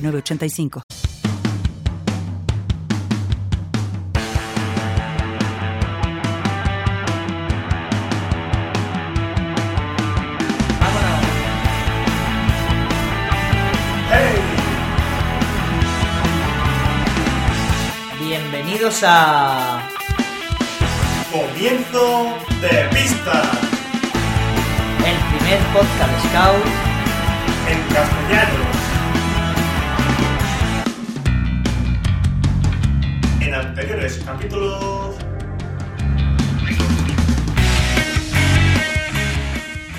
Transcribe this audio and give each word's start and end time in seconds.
985. 0.00 0.82
Bienvenidos 18.20 19.00
a 19.04 19.80
Comienzo 21.32 22.34
de 22.60 22.88
pista 22.92 23.42
el 25.08 25.16
primer 25.36 25.58
podcast 25.72 26.26
Scout 26.26 26.64
en 27.68 27.94
castellano. 27.94 28.67
13 34.08 34.24
capítulos. 34.24 35.16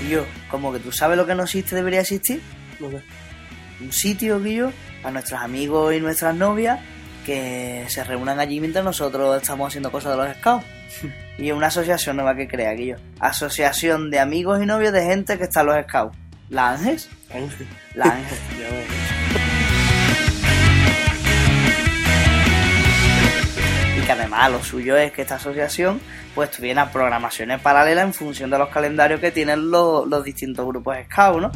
Guillo, 0.02 0.25
como 0.49 0.73
que 0.73 0.79
tú 0.79 0.91
sabes 0.91 1.15
lo 1.17 1.27
que 1.27 1.35
no 1.35 1.43
existe, 1.43 1.75
debería 1.75 2.02
existir. 2.02 2.41
Un 3.80 3.93
sitio, 3.93 4.41
Guillo, 4.41 4.71
para 5.03 5.13
nuestros 5.13 5.39
amigos 5.39 5.93
y 5.93 5.99
nuestras 5.99 6.35
novias 6.35 6.80
que 7.23 7.85
se 7.89 8.03
reúnan 8.03 8.39
allí 8.39 8.59
mientras 8.59 8.83
nosotros 8.83 9.39
estamos 9.39 9.67
haciendo 9.67 9.91
cosas 9.91 10.17
de 10.17 10.25
los 10.25 10.37
scouts. 10.37 10.65
y 11.37 11.52
una 11.52 11.67
asociación 11.67 12.15
nueva 12.15 12.35
que 12.35 12.47
crea, 12.47 12.71
Guillo. 12.71 12.95
Asociación 13.19 14.09
de 14.09 14.19
amigos 14.19 14.61
y 14.63 14.65
novios 14.65 14.91
de 14.91 15.03
gente 15.03 15.37
que 15.37 15.43
está 15.43 15.61
en 15.61 15.67
los 15.67 15.83
scouts. 15.83 16.17
¿La 16.49 16.71
Ángeles? 16.71 17.09
La 17.30 17.35
Ángel. 17.35 17.67
La 17.93 18.05
Ángel. 18.05 18.37
Además 24.39 24.61
lo 24.61 24.65
suyo 24.65 24.95
es 24.95 25.11
que 25.11 25.23
esta 25.23 25.35
asociación 25.35 25.99
pues 26.33 26.49
tuviera 26.49 26.93
programaciones 26.93 27.59
paralelas 27.59 28.05
en 28.05 28.13
función 28.13 28.49
de 28.49 28.57
los 28.57 28.69
calendarios 28.69 29.19
que 29.19 29.31
tienen 29.31 29.69
los, 29.69 30.23
distintos 30.23 30.65
grupos 30.65 30.95
scout, 31.11 31.41
¿no? 31.41 31.51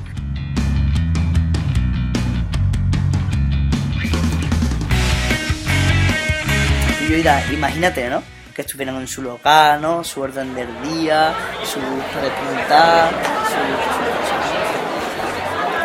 Y 7.00 7.08
yo 7.10 7.16
dirá, 7.16 7.42
imagínate, 7.54 8.10
¿no? 8.10 8.22
Que 8.54 8.64
estuvieran 8.64 8.98
en 8.98 9.08
su 9.08 9.22
local, 9.22 9.82
¿no? 9.82 10.04
Su 10.04 10.20
orden 10.20 10.54
del 10.54 10.68
día, 10.82 11.34
su 11.64 11.80
repintar, 11.80 13.14
su... 13.48 13.56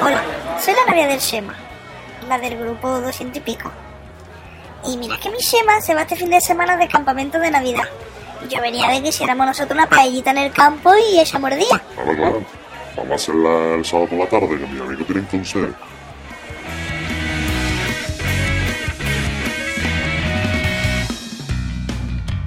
Hola, 0.05 0.20
soy 0.60 0.74
la 0.74 0.84
novia 0.90 1.06
del 1.06 1.20
Shema, 1.20 1.55
la 2.28 2.40
del 2.40 2.58
grupo 2.58 3.00
200 3.00 3.36
y 3.36 3.40
pico. 3.40 3.70
Y 4.86 4.96
mira 4.96 5.18
que 5.18 5.30
mi 5.30 5.38
Shema 5.38 5.80
se 5.80 5.94
va 5.94 6.02
este 6.02 6.16
fin 6.16 6.30
de 6.30 6.40
semana 6.40 6.76
de 6.76 6.88
campamento 6.88 7.38
de 7.38 7.50
Navidad. 7.50 7.88
Yo 8.48 8.60
venía 8.60 8.88
de 8.88 9.02
que 9.02 9.08
hiciéramos 9.08 9.46
nosotros 9.46 9.72
una 9.76 9.88
paellita 9.88 10.30
en 10.30 10.38
el 10.38 10.52
campo 10.52 10.92
y 10.96 11.18
ella 11.18 11.39
mordía. 11.39 11.83
Claro, 11.94 12.16
claro. 12.16 12.44
Vamos 12.96 13.12
a 13.12 13.14
hacerla 13.14 13.74
el 13.74 13.84
sábado 13.84 14.08
por 14.08 14.18
la 14.18 14.27
tarde, 14.27 14.48
que 14.48 14.67
mi 14.67 14.80
amigo 14.80 15.05
tiene 15.05 15.20
entonces. 15.20 15.68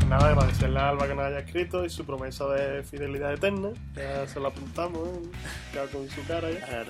Nada, 0.08 0.30
agradecerle 0.30 0.80
a 0.80 0.90
Alba 0.90 1.08
que 1.08 1.16
nos 1.16 1.26
haya 1.26 1.40
escrito 1.40 1.86
y 1.86 1.90
su 1.90 2.06
promesa 2.06 2.46
de 2.48 2.84
fidelidad 2.84 3.34
eterna. 3.34 3.70
Ya 3.96 4.28
se 4.28 4.40
la 4.40 4.50
apuntamos, 4.50 5.08
¿eh? 5.08 5.30
Ya 5.74 5.86
con 5.88 6.10
su 6.10 6.26
cara 6.26 6.50
ya. 6.52 6.86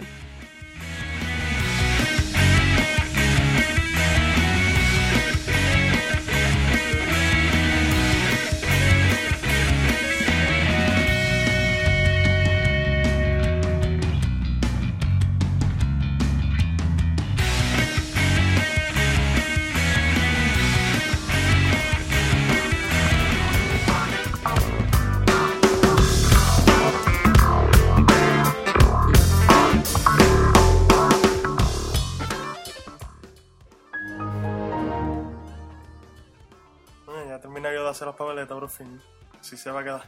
Terminé 37.61 37.77
yo 37.77 37.83
de 37.83 37.91
hacer 37.91 38.07
las 38.07 38.15
papeletas, 38.15 38.57
por 38.57 38.69
fin. 38.69 38.99
Así 39.39 39.55
se 39.55 39.69
va 39.69 39.81
a 39.81 39.83
quedar. 39.83 40.03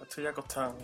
Estoy 0.00 0.22
ya 0.22 0.30
acostado. 0.30 0.76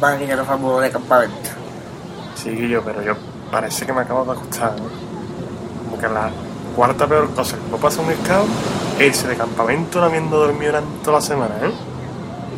Mal 0.00 0.18
que 0.18 0.26
ya 0.26 0.34
nos 0.34 0.48
vamos 0.48 0.82
de 0.82 0.90
campamento. 0.90 1.50
Sí, 2.34 2.50
Guillo, 2.50 2.82
pero 2.84 3.02
yo 3.02 3.14
parece 3.50 3.86
que 3.86 3.92
me 3.92 4.00
acabo 4.00 4.24
de 4.24 4.32
acostar, 4.32 4.72
¿no? 4.80 4.88
Como 5.84 5.98
que 6.00 6.08
la 6.08 6.32
cuarta 6.76 7.06
peor 7.06 7.30
cosa 7.34 7.56
que 7.56 7.62
puede 7.62 7.82
pasar 7.82 8.04
a 8.04 8.08
un 8.42 8.50
es 8.98 9.06
irse 9.06 9.28
de 9.28 9.36
campamento 9.36 9.98
no 10.00 10.06
habiendo 10.06 10.38
dormido 10.38 10.72
durante 10.72 11.04
toda 11.04 11.18
la 11.18 11.22
semana, 11.24 11.54
¿eh? 11.62 11.70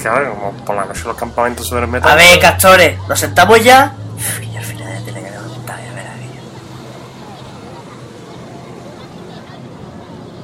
Claro, 0.01 0.35
como 0.35 0.53
por 0.65 0.75
la 0.75 0.85
noche 0.87 1.03
los 1.05 1.17
campamentos 1.17 1.69
se 1.69 1.75
duermen 1.75 2.03
A 2.03 2.07
tarde. 2.07 2.25
ver, 2.25 2.41
castores, 2.41 2.99
¿nos 3.09 3.19
sentamos 3.19 3.63
ya? 3.63 3.95
Y 4.43 4.57
al 4.57 4.65
final 4.65 4.89
ya 4.93 5.05
tiene 5.05 5.23
que 5.23 5.31
levantar, 5.31 5.79
ya 5.79 5.93
verás, 5.95 6.17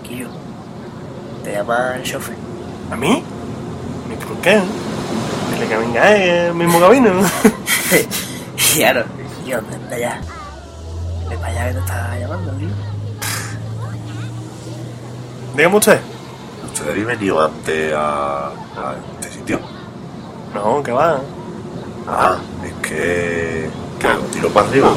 Guillo. 0.09 0.29
Te 1.43 1.53
llama 1.53 1.95
el 1.97 2.03
chofer. 2.05 2.37
¿A 2.93 2.97
mí? 2.97 3.23
¿Ni 4.09 4.15
por 4.17 4.37
qué? 4.39 4.61
Dile 5.55 5.67
que 5.69 5.77
venga 5.77 6.17
eh, 6.17 6.47
el 6.49 6.55
mismo 6.55 6.79
camino. 6.81 7.11
claro, 8.75 9.05
Guillo, 9.45 9.59
anda 9.59 9.99
ya. 9.99 10.21
Ve 11.29 11.37
para 11.37 11.49
allá 11.49 11.67
que 11.69 11.73
te 11.75 11.81
está 11.81 12.19
llamando, 12.19 12.53
Guillo. 12.59 12.73
Dígame 15.59 15.77
usted. 15.77 16.01
¿Usted 16.67 16.89
había 16.89 17.05
venido 17.05 17.45
antes 17.45 17.93
a, 17.93 18.47
a 18.77 18.95
este 19.21 19.39
sitio? 19.39 19.59
No, 20.55 20.81
que 20.85 20.93
va. 20.93 21.21
Ah, 22.07 22.37
es 22.65 22.73
que. 22.75 23.69
que 23.99 24.07
un 24.07 24.31
tiro 24.31 24.51
para 24.51 24.69
arriba. 24.69 24.93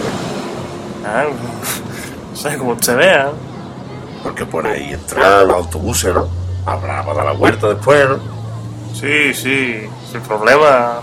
Ah, 1.03 1.23
no 2.29 2.37
sé, 2.37 2.55
como 2.59 2.73
usted 2.73 2.95
vea. 2.95 3.31
Porque 4.21 4.45
por 4.45 4.67
ahí 4.67 4.93
entran 4.93 5.47
los 5.47 5.57
autobuses, 5.57 6.13
¿no? 6.13 6.27
Habrá 6.67 7.03
para 7.03 7.15
dar 7.15 7.25
la 7.25 7.31
vuelta 7.31 7.69
después, 7.69 8.07
¿no? 8.07 8.19
Sí, 8.93 9.33
sí, 9.33 9.89
sin 10.11 10.21
problema. 10.21 10.99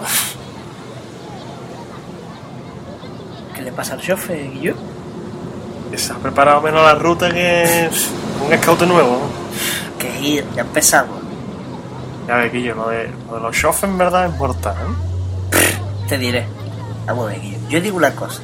¿Qué 3.56 3.62
le 3.62 3.72
pasa 3.72 3.94
al 3.94 4.00
chofer, 4.00 4.52
Guillo? 4.52 4.76
Se 5.96 6.12
ha 6.12 6.16
preparado 6.16 6.60
menos 6.60 6.82
la 6.84 6.94
ruta 6.94 7.28
que 7.30 7.88
un 8.46 8.56
scout 8.62 8.82
nuevo. 8.82 9.18
Que 9.98 10.20
ir, 10.20 10.44
ya 10.54 10.62
empezamos. 10.62 11.18
Ya 12.28 12.36
ves, 12.36 12.52
Guillo, 12.52 12.74
lo 12.74 12.88
de, 12.88 13.10
lo 13.28 13.36
de 13.36 13.40
los 13.42 13.56
chofes 13.56 13.84
en 13.84 13.98
verdad 13.98 14.26
es 14.26 14.36
mortal, 14.36 14.74
¿eh? 14.76 15.56
Te 16.08 16.18
diré. 16.18 16.46
Vamos 17.06 17.26
a 17.26 17.30
ver, 17.32 17.40
Guillo. 17.40 17.58
Yo 17.68 17.80
digo 17.80 17.96
una 17.96 18.14
cosa. 18.14 18.40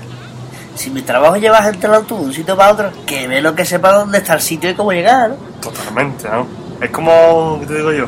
Si 0.74 0.90
mi 0.90 1.02
trabajo 1.02 1.36
lleva 1.36 1.62
gente 1.62 1.86
al 1.86 1.94
autobús 1.94 2.22
de 2.24 2.28
un 2.30 2.34
sitio 2.34 2.56
para 2.56 2.72
otro, 2.72 2.90
que 3.06 3.28
ve 3.28 3.40
lo 3.40 3.54
que 3.54 3.64
sepa 3.64 3.92
dónde 3.92 4.18
está 4.18 4.34
el 4.34 4.40
sitio 4.40 4.70
y 4.70 4.74
cómo 4.74 4.92
llegar, 4.92 5.30
¿no? 5.30 5.36
Totalmente, 5.60 6.28
¿no? 6.28 6.46
Es 6.80 6.90
como, 6.90 7.58
¿qué 7.60 7.66
te 7.66 7.74
digo 7.76 7.92
yo? 7.92 8.06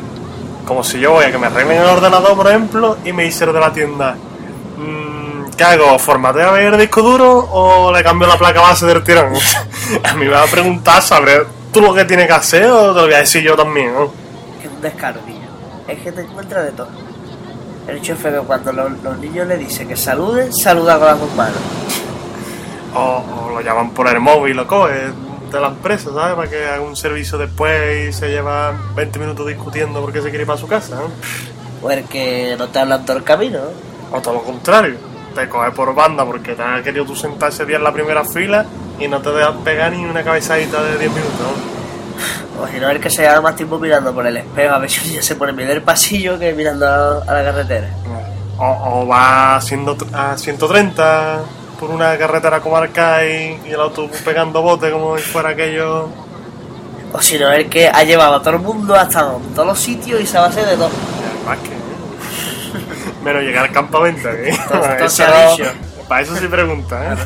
Como 0.66 0.82
si 0.82 0.98
yo 0.98 1.12
voy 1.12 1.26
a 1.26 1.30
que 1.30 1.38
me 1.38 1.46
arreglen 1.46 1.78
el 1.80 1.86
ordenador, 1.86 2.34
por 2.36 2.48
ejemplo, 2.48 2.96
y 3.04 3.12
me 3.12 3.24
hicieron 3.26 3.54
de 3.54 3.60
la 3.60 3.72
tienda. 3.72 4.16
"Mm, 4.76 5.05
¿Qué 5.56 5.64
hago? 5.64 5.98
¿Formateo 5.98 6.50
a 6.50 6.52
ver 6.52 6.74
el 6.74 6.80
disco 6.80 7.00
duro 7.00 7.48
o 7.50 7.90
le 7.90 8.02
cambio 8.02 8.28
la 8.28 8.36
placa 8.36 8.60
base 8.60 8.84
del 8.84 9.02
tirón? 9.02 9.32
a 10.04 10.14
mí 10.14 10.26
me 10.26 10.32
va 10.32 10.42
a 10.42 10.46
preguntar, 10.46 11.00
¿sabré 11.00 11.46
tú 11.72 11.80
lo 11.80 11.94
que 11.94 12.04
tienes 12.04 12.26
que 12.26 12.32
hacer 12.34 12.64
o 12.66 12.92
te 12.92 13.00
lo 13.00 13.06
voy 13.06 13.14
a 13.14 13.18
decir 13.18 13.42
yo 13.42 13.56
también? 13.56 13.94
¿no? 13.94 14.04
Es 14.62 14.70
un 14.70 14.80
descaro, 14.82 15.20
niño. 15.26 15.48
Es 15.88 15.98
que 16.00 16.12
te 16.12 16.20
encuentras 16.20 16.64
de 16.64 16.72
todo. 16.72 16.88
El 17.88 17.96
es 17.96 18.02
que 18.02 18.14
cuando 18.46 18.72
los, 18.72 19.02
los 19.02 19.18
niños 19.18 19.46
le 19.46 19.56
dicen 19.56 19.88
que 19.88 19.96
saluden, 19.96 20.52
saluda 20.52 20.98
con 20.98 21.06
las 21.06 21.20
dos 21.20 21.34
manos. 21.34 21.58
O, 22.94 23.00
o 23.00 23.50
lo 23.54 23.60
llaman 23.62 23.92
por 23.92 24.08
el 24.08 24.20
móvil, 24.20 24.56
lo 24.56 24.66
coge 24.66 25.12
de 25.50 25.60
la 25.60 25.68
empresa, 25.68 26.10
¿sabes? 26.12 26.34
Para 26.34 26.50
que 26.50 26.66
haga 26.66 26.80
un 26.80 26.96
servicio 26.96 27.38
después 27.38 28.08
y 28.08 28.12
se 28.12 28.28
lleva 28.28 28.74
20 28.94 29.18
minutos 29.18 29.46
discutiendo 29.46 30.02
porque 30.02 30.20
se 30.20 30.28
quiere 30.28 30.42
ir 30.42 30.46
para 30.46 30.58
su 30.58 30.66
casa, 30.66 30.96
¿no? 30.96 31.86
O 31.86 31.90
el 31.90 32.04
que 32.04 32.56
no 32.58 32.68
te 32.68 32.78
hablan 32.78 33.06
todo 33.06 33.16
el 33.16 33.24
camino, 33.24 33.58
¿no? 33.58 34.16
O 34.16 34.20
todo 34.20 34.34
lo 34.34 34.42
contrario, 34.42 34.96
te 35.36 35.48
coge 35.48 35.70
por 35.70 35.94
banda 35.94 36.24
porque 36.24 36.54
te 36.54 36.62
has 36.62 36.82
querido 36.82 37.04
tú 37.04 37.14
sentar 37.14 37.50
ese 37.50 37.64
día 37.66 37.76
en 37.76 37.84
la 37.84 37.92
primera 37.92 38.24
fila 38.24 38.64
y 38.98 39.06
no 39.06 39.20
te 39.20 39.30
dejas 39.30 39.54
pegar 39.62 39.92
ni 39.92 40.04
una 40.04 40.24
cabezadita 40.24 40.82
de 40.82 40.98
10 40.98 41.10
minutos. 41.12 41.46
O 42.58 42.66
si 42.66 42.80
no, 42.80 42.88
el 42.88 42.98
que 42.98 43.10
se 43.10 43.22
lleva 43.22 43.42
más 43.42 43.54
tiempo 43.54 43.78
mirando 43.78 44.14
por 44.14 44.26
el 44.26 44.38
espejo 44.38 44.74
a 44.74 44.78
ver 44.78 44.90
si 44.90 45.12
ya 45.12 45.22
se 45.22 45.36
pone 45.36 45.50
en 45.50 45.56
medio 45.56 45.68
del 45.70 45.82
pasillo 45.82 46.38
que 46.38 46.54
mirando 46.54 46.86
a, 46.86 47.22
a 47.22 47.34
la 47.34 47.44
carretera. 47.44 47.90
O, 48.58 49.02
o 49.02 49.06
va 49.06 49.56
haciendo 49.56 49.94
a 50.14 50.38
130 50.38 51.40
por 51.78 51.90
una 51.90 52.16
carretera 52.16 52.60
comarcal 52.60 53.28
y, 53.28 53.60
y 53.68 53.70
el 53.72 53.80
autobús 53.80 54.16
pegando 54.24 54.62
bote 54.62 54.90
como 54.90 55.18
si 55.18 55.24
fuera 55.24 55.50
aquello. 55.50 56.08
O 57.12 57.20
si 57.20 57.38
no, 57.38 57.52
el 57.52 57.68
que 57.68 57.88
ha 57.88 58.02
llevado 58.04 58.36
a 58.36 58.40
todo 58.40 58.54
el 58.54 58.60
mundo 58.60 58.94
hasta 58.94 59.34
todos 59.54 59.66
los 59.66 59.78
sitios 59.78 60.18
y 60.22 60.26
se 60.26 60.38
va 60.38 60.44
a 60.44 60.48
hacer 60.48 60.64
de 60.66 60.76
todo. 60.76 60.90
Más 61.44 61.58
que. 61.58 61.75
Menos 63.26 63.42
llegar 63.42 63.64
al 63.64 63.72
campamento, 63.72 64.30
¿eh? 64.30 64.50
Eso 65.00 65.24
ha 65.24 65.56
no-. 65.58 66.06
Para 66.08 66.22
eso 66.22 66.36
sí 66.36 66.46
pregunta, 66.46 67.12
¿eh? 67.12 67.16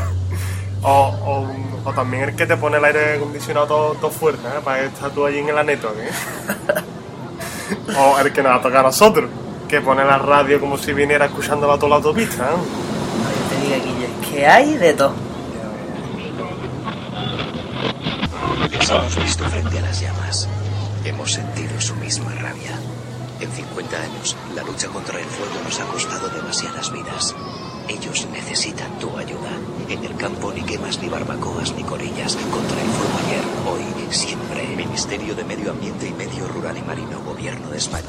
O, 0.81 0.88
o, 0.91 1.88
o 1.91 1.93
también 1.93 2.31
el 2.31 2.35
que 2.35 2.47
te 2.47 2.56
pone 2.56 2.79
el 2.79 2.85
aire 2.87 3.17
acondicionado 3.17 3.67
todo, 3.67 3.94
todo 3.97 4.11
fuerte, 4.11 4.49
¿eh? 4.49 4.61
Para 4.64 4.81
estar 4.81 5.11
tú 5.11 5.26
allí 5.26 5.41
en 5.41 5.55
la 5.55 5.62
network, 5.62 5.99
¿eh? 5.99 6.11
O 7.99 8.19
el 8.19 8.32
que 8.32 8.43
nos 8.43 8.52
va 8.52 8.56
a 8.56 8.62
tocar 8.62 8.79
a 8.79 8.82
nosotros, 8.85 9.29
que 9.69 9.82
pone 9.82 10.02
la 10.02 10.17
radio 10.17 10.58
como 10.58 10.79
si 10.79 10.94
viniera 10.94 11.26
escuchándola 11.26 11.76
toda 11.76 11.91
la 11.91 11.97
autopista, 11.97 12.44
¿eh? 12.44 12.56
Que 13.50 13.55
te 13.55 13.62
diga, 13.62 13.76
Guille, 13.85 14.08
que 14.31 14.47
hay 14.47 14.75
de 14.79 14.94
todo. 14.94 15.12
Hemos 18.91 19.23
visto 19.23 19.44
frente 19.44 19.79
a 19.79 19.82
las 19.82 20.00
llamas. 20.00 20.49
Hemos 21.05 21.32
sentido 21.32 21.79
su 21.79 21.94
misma 21.97 22.32
rabia. 22.41 22.73
En 23.40 23.50
50 23.50 23.96
años, 23.96 24.37
la 24.54 24.62
lucha 24.62 24.88
contra 24.88 25.19
el 25.19 25.25
fuego 25.25 25.54
nos 25.64 25.81
ha 25.81 25.87
costado 25.87 26.28
demasiadas 26.28 26.92
vidas. 26.92 27.34
Ellos 27.88 28.26
necesitan 28.32 28.98
tu 28.98 29.16
ayuda. 29.16 29.50
En 29.88 30.04
el 30.04 30.14
campo 30.16 30.52
ni 30.52 30.62
quemas, 30.62 31.00
ni 31.00 31.08
barbacoas, 31.08 31.75
ni 31.75 31.82
corillas. 31.82 32.37
Contra 32.37 32.81
el 32.81 32.88
fuego 32.88 33.19
ayer, 33.26 33.44
hoy, 33.66 34.14
siempre. 34.14 34.76
Ministerio 34.76 35.34
de 35.34 35.44
Medio 35.44 35.70
Ambiente 35.70 36.08
y 36.08 36.12
Medio 36.12 36.48
Rural 36.48 36.76
y 36.76 36.82
Marino, 36.82 37.20
Gobierno 37.22 37.70
de 37.70 37.78
España. 37.78 38.08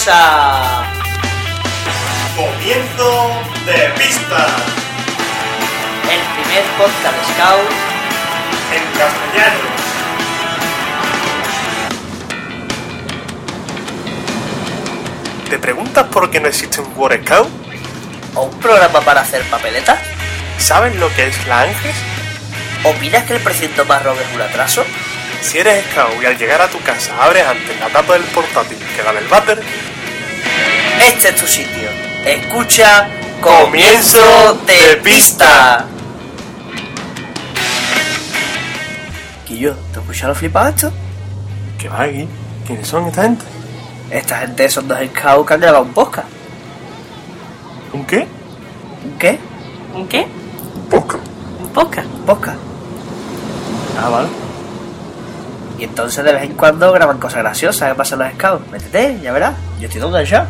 Bienvenidos 0.00 0.08
a. 0.08 0.84
Comienzo 2.34 3.30
de 3.66 3.90
pista 3.98 4.46
El 6.08 6.20
primer 6.42 6.64
podcast 6.78 7.16
Scout 7.28 7.70
en 8.72 8.82
castellano. 8.98 9.60
¿Te 15.50 15.58
preguntas 15.58 16.06
por 16.06 16.30
qué 16.30 16.40
no 16.40 16.48
existe 16.48 16.80
un 16.80 16.92
War 16.96 17.20
Scout? 17.22 17.48
o 18.36 18.42
un 18.44 18.60
programa 18.60 19.00
para 19.00 19.22
hacer 19.22 19.42
papeletas. 19.50 19.98
¿Sabes 20.58 20.94
lo 20.96 21.12
que 21.14 21.26
es 21.26 21.46
la 21.46 21.62
Ángel? 21.62 21.92
¿Opinas 22.84 23.24
que 23.24 23.34
el 23.34 23.42
presidente 23.42 23.84
más 23.84 24.02
robe 24.02 24.22
es 24.22 24.34
un 24.34 24.40
atraso? 24.40 24.84
Si 25.42 25.58
eres 25.58 25.84
scout 25.90 26.22
y 26.22 26.26
al 26.26 26.36
llegar 26.38 26.60
a 26.60 26.68
tu 26.68 26.80
casa 26.82 27.12
abres 27.22 27.46
antes 27.46 27.78
la 27.80 27.88
tapa 27.88 28.12
del 28.14 28.22
portátil 28.24 28.78
que 28.96 29.02
la 29.02 29.12
del 29.12 29.26
váter, 29.28 29.62
Este 31.00 31.28
es 31.30 31.36
tu 31.36 31.46
sitio. 31.46 31.88
Escucha. 32.24 33.08
Comienzo 33.40 34.60
de 34.66 34.96
pista. 35.02 35.86
Quillo, 39.46 39.74
¿te 39.92 40.00
escuchas 40.00 40.28
lo 40.28 40.34
flipado 40.34 40.68
esto? 40.68 40.92
¿qué 41.78 41.88
va 41.88 42.02
aquí? 42.02 42.28
¿Quiénes 42.66 42.86
son 42.86 43.06
esta 43.06 43.22
gente? 43.22 43.44
Esta 44.10 44.38
gente 44.40 44.68
son 44.68 44.86
dos 44.88 44.98
scouts 44.98 45.48
que 45.48 45.54
han 45.54 45.60
grabado 45.60 45.84
un 45.84 45.92
podcast. 45.94 46.28
¿Un 47.92 48.04
qué? 48.04 48.26
¿Un 49.04 49.18
qué? 49.18 49.38
¿Un 49.94 50.06
qué? 50.06 50.26
¿Un 51.60 51.68
podcast? 51.70 52.06
Un 52.06 52.26
podcast. 52.26 52.58
Ah, 53.98 54.08
vale. 54.10 54.49
Y 55.80 55.84
entonces 55.84 56.22
de 56.22 56.34
vez 56.34 56.42
en 56.42 56.52
cuando 56.54 56.92
graban 56.92 57.18
cosas 57.18 57.38
graciosas 57.38 57.88
que 57.88 57.94
pasan 57.94 58.18
los 58.18 58.30
scouts. 58.34 58.70
Métete, 58.70 59.18
ya 59.22 59.32
verás. 59.32 59.54
Yo 59.80 59.86
estoy 59.86 60.02
donde 60.02 60.26
ya. 60.26 60.46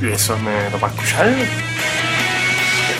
¿Y 0.00 0.08
eso 0.08 0.34
me 0.38 0.70
lo 0.70 0.80
va 0.80 0.88
a 0.88 0.92
escuchar? 0.92 1.28
Y 1.28 1.46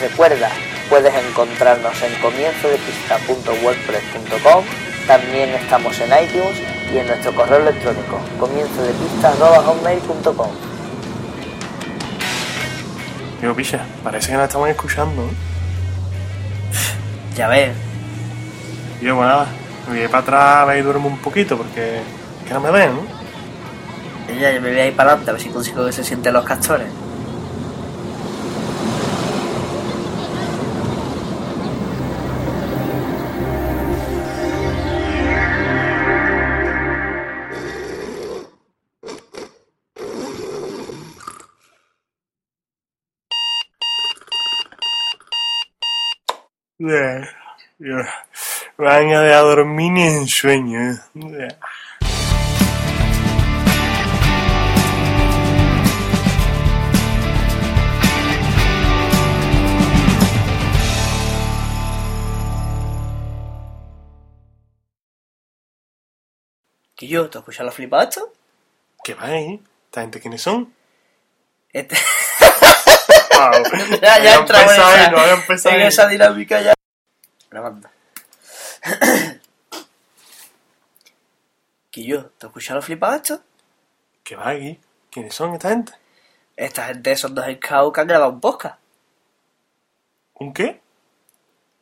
recuerda, 0.03 0.51
puedes 0.91 1.15
encontrarnos 1.15 1.95
en 2.03 2.15
comienzodepista.wordpress.com 2.21 4.65
También 5.07 5.49
estamos 5.55 5.99
en 5.99 6.11
iTunes 6.25 6.61
y 6.93 6.99
en 6.99 7.07
nuestro 7.07 7.35
correo 7.35 7.61
electrónico 7.61 8.21
comienzodepista.hotmail.com 8.39 10.51
Digo, 13.41 13.55
picha, 13.55 13.81
parece 14.05 14.29
que 14.29 14.35
nos 14.35 14.45
estamos 14.45 14.69
escuchando. 14.69 15.23
¿eh? 15.23 15.31
Ya 17.35 17.49
ves, 17.49 17.73
Yo, 19.01 19.17
pues 19.17 19.27
nada, 19.27 19.47
me 19.89 19.99
voy 20.01 20.09
para 20.09 20.19
atrás 20.19 20.69
a 20.69 20.79
y 20.79 20.83
duermo 20.83 21.09
un 21.09 21.19
poquito 21.19 21.57
porque 21.57 22.01
que 22.47 22.55
no 22.55 22.61
me 22.61 22.71
ven, 22.71 22.95
¿no? 22.95 23.17
ya 24.41 24.53
yo 24.53 24.61
me 24.61 24.71
voy 24.71 24.81
a 24.81 24.87
ir 24.87 24.97
para 24.97 25.11
adelante 25.11 25.31
a 25.31 25.33
ver 25.35 25.43
si 25.43 25.49
consigo 25.51 25.87
que 25.87 25.93
se 25.93 26.05
sienten 26.05 26.33
los 26.33 26.45
castores. 26.45 26.89
Ya, 46.79 47.29
ya. 47.79 48.27
Van 48.79 49.11
a 49.11 49.41
dormir 49.41 49.93
ni 49.93 50.03
en 50.03 50.29
sueño. 50.29 50.93
¿eh? 50.93 50.99
Ya. 51.15 51.59
¿Que 66.95 67.07
yo? 67.07 67.31
¿Te 67.31 67.39
escuchas 67.39 67.65
lo 67.65 67.73
flipado 67.73 68.03
esto? 68.03 68.33
¿Qué 69.03 69.15
va 69.15 69.25
ahí? 69.25 69.63
¿Esta 69.87 70.03
gente 70.03 70.21
quiénes 70.21 70.43
son? 70.43 70.75
Este... 71.73 71.97
Wow. 73.37 73.53
ya, 73.91 73.99
ya 74.01 74.15
Había 74.15 74.35
entra 74.37 74.63
en 74.63 74.69
esa, 74.69 75.11
no 75.11 75.71
en 75.71 75.81
esa 75.83 76.09
dinámica 76.09 76.61
ya. 76.61 76.75
Grabando. 77.51 77.89
¿Que 77.89 77.96
yo? 82.07 82.31
¿Te 82.39 82.47
escuchas 82.47 82.77
lo 82.77 82.83
flipado 82.83 83.17
esto? 83.17 83.41
¿Qué 84.23 84.37
va 84.37 84.51
aquí? 84.51 84.79
¿Quiénes 85.11 85.35
son 85.35 85.55
esta 85.55 85.71
gente? 85.71 85.93
Esta 86.57 86.87
gente 86.87 87.17
son 87.17 87.35
dos 87.35 87.45
scouts 87.45 87.95
que 87.95 88.01
han 88.01 88.07
grabado 88.07 88.33
un 88.33 88.41
podcast. 88.41 88.79
¿Un 90.35 90.53
qué? 90.53 90.81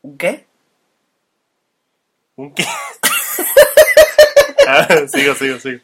¿Un 0.03 0.19
qué? 0.19 0.47
¿Un 2.37 2.55
qué? 2.55 2.65
Ah, 4.67 4.89
sigo, 5.09 5.35
sigo, 5.35 5.59
sigo. 5.59 5.81